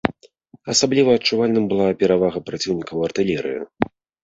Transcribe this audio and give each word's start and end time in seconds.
Асабліва 0.73 1.09
адчувальным 1.17 1.65
была 1.75 1.87
перавага 2.01 2.43
праціўніка 2.49 2.91
ў 2.95 3.01
артылерыі. 3.13 3.61